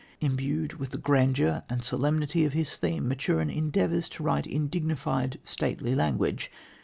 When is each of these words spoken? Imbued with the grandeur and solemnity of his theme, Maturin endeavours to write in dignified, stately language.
Imbued 0.19 0.79
with 0.79 0.89
the 0.89 0.97
grandeur 0.97 1.61
and 1.69 1.83
solemnity 1.83 2.43
of 2.43 2.53
his 2.53 2.75
theme, 2.75 3.07
Maturin 3.07 3.51
endeavours 3.51 4.09
to 4.09 4.23
write 4.23 4.47
in 4.47 4.67
dignified, 4.67 5.39
stately 5.43 5.93
language. 5.93 6.49